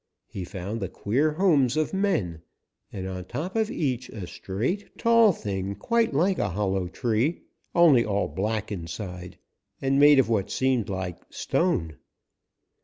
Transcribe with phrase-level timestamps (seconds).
[0.25, 2.41] He found the queer homes of men
[2.91, 7.41] and on top of each a straight, tall thing quite like a hollow tree,
[7.75, 9.37] only all black inside
[9.79, 11.97] and made of what seemed like stone.